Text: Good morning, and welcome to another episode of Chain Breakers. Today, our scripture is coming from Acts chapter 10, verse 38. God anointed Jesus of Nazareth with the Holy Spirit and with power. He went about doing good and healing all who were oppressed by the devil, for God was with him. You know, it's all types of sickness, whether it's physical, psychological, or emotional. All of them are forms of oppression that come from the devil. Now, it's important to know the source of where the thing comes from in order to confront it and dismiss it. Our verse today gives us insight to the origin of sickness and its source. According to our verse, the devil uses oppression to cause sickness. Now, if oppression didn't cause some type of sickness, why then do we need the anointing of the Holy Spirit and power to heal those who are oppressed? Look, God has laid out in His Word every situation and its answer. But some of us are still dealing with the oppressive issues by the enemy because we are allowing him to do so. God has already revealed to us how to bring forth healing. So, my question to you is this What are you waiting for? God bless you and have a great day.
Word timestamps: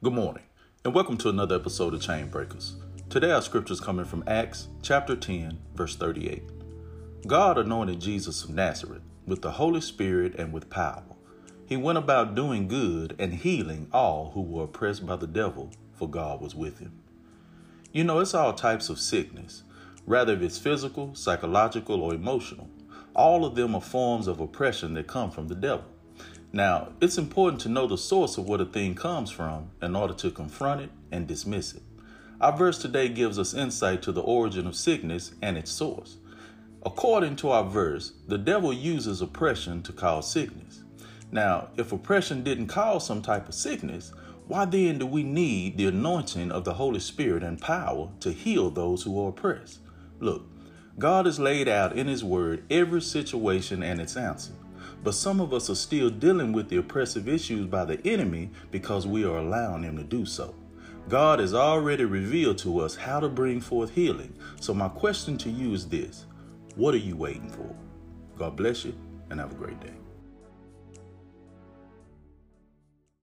Good 0.00 0.12
morning, 0.12 0.44
and 0.84 0.94
welcome 0.94 1.18
to 1.18 1.28
another 1.28 1.56
episode 1.56 1.92
of 1.92 2.00
Chain 2.00 2.28
Breakers. 2.28 2.76
Today, 3.10 3.32
our 3.32 3.42
scripture 3.42 3.72
is 3.72 3.80
coming 3.80 4.04
from 4.04 4.22
Acts 4.28 4.68
chapter 4.80 5.16
10, 5.16 5.58
verse 5.74 5.96
38. 5.96 6.44
God 7.26 7.58
anointed 7.58 7.98
Jesus 7.98 8.44
of 8.44 8.50
Nazareth 8.50 9.02
with 9.26 9.42
the 9.42 9.50
Holy 9.50 9.80
Spirit 9.80 10.36
and 10.36 10.52
with 10.52 10.70
power. 10.70 11.02
He 11.66 11.76
went 11.76 11.98
about 11.98 12.36
doing 12.36 12.68
good 12.68 13.16
and 13.18 13.34
healing 13.34 13.88
all 13.92 14.30
who 14.34 14.42
were 14.42 14.62
oppressed 14.62 15.04
by 15.04 15.16
the 15.16 15.26
devil, 15.26 15.72
for 15.94 16.08
God 16.08 16.40
was 16.40 16.54
with 16.54 16.78
him. 16.78 17.00
You 17.90 18.04
know, 18.04 18.20
it's 18.20 18.34
all 18.34 18.52
types 18.52 18.88
of 18.90 19.00
sickness, 19.00 19.64
whether 20.04 20.40
it's 20.40 20.58
physical, 20.58 21.16
psychological, 21.16 22.04
or 22.04 22.14
emotional. 22.14 22.70
All 23.16 23.44
of 23.44 23.56
them 23.56 23.74
are 23.74 23.80
forms 23.80 24.28
of 24.28 24.38
oppression 24.38 24.94
that 24.94 25.08
come 25.08 25.32
from 25.32 25.48
the 25.48 25.56
devil. 25.56 25.86
Now, 26.52 26.88
it's 27.00 27.18
important 27.18 27.60
to 27.62 27.68
know 27.68 27.86
the 27.86 27.98
source 27.98 28.38
of 28.38 28.48
where 28.48 28.58
the 28.58 28.64
thing 28.64 28.94
comes 28.94 29.30
from 29.30 29.70
in 29.82 29.94
order 29.94 30.14
to 30.14 30.30
confront 30.30 30.80
it 30.80 30.90
and 31.12 31.26
dismiss 31.26 31.74
it. 31.74 31.82
Our 32.40 32.56
verse 32.56 32.78
today 32.78 33.08
gives 33.08 33.38
us 33.38 33.52
insight 33.52 34.00
to 34.02 34.12
the 34.12 34.22
origin 34.22 34.66
of 34.66 34.76
sickness 34.76 35.32
and 35.42 35.58
its 35.58 35.70
source. 35.70 36.16
According 36.86 37.36
to 37.36 37.50
our 37.50 37.64
verse, 37.64 38.12
the 38.28 38.38
devil 38.38 38.72
uses 38.72 39.20
oppression 39.20 39.82
to 39.82 39.92
cause 39.92 40.30
sickness. 40.30 40.84
Now, 41.30 41.68
if 41.76 41.92
oppression 41.92 42.42
didn't 42.42 42.68
cause 42.68 43.04
some 43.04 43.20
type 43.20 43.48
of 43.48 43.54
sickness, 43.54 44.12
why 44.46 44.64
then 44.64 44.98
do 44.98 45.06
we 45.06 45.24
need 45.24 45.76
the 45.76 45.88
anointing 45.88 46.50
of 46.50 46.64
the 46.64 46.74
Holy 46.74 47.00
Spirit 47.00 47.42
and 47.42 47.60
power 47.60 48.08
to 48.20 48.32
heal 48.32 48.70
those 48.70 49.02
who 49.02 49.22
are 49.22 49.28
oppressed? 49.28 49.80
Look, 50.20 50.46
God 50.98 51.26
has 51.26 51.38
laid 51.38 51.68
out 51.68 51.94
in 51.98 52.06
His 52.06 52.24
Word 52.24 52.64
every 52.70 53.02
situation 53.02 53.82
and 53.82 54.00
its 54.00 54.16
answer. 54.16 54.52
But 55.04 55.14
some 55.14 55.40
of 55.40 55.52
us 55.52 55.70
are 55.70 55.74
still 55.74 56.10
dealing 56.10 56.52
with 56.52 56.68
the 56.68 56.76
oppressive 56.76 57.28
issues 57.28 57.66
by 57.66 57.84
the 57.84 58.04
enemy 58.06 58.50
because 58.70 59.06
we 59.06 59.24
are 59.24 59.38
allowing 59.38 59.82
him 59.84 59.96
to 59.96 60.04
do 60.04 60.26
so. 60.26 60.54
God 61.08 61.38
has 61.38 61.54
already 61.54 62.04
revealed 62.04 62.58
to 62.58 62.80
us 62.80 62.94
how 62.96 63.20
to 63.20 63.28
bring 63.28 63.60
forth 63.60 63.90
healing. 63.90 64.34
So, 64.60 64.74
my 64.74 64.88
question 64.88 65.38
to 65.38 65.50
you 65.50 65.72
is 65.72 65.88
this 65.88 66.26
What 66.76 66.94
are 66.94 66.98
you 66.98 67.16
waiting 67.16 67.48
for? 67.48 67.74
God 68.36 68.56
bless 68.56 68.84
you 68.84 68.94
and 69.30 69.40
have 69.40 69.52
a 69.52 69.56
great 69.56 69.80
day. 69.80 69.94